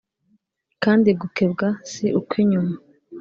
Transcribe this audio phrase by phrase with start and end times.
[0.83, 2.75] Kandi gukebwa si ukw inyuma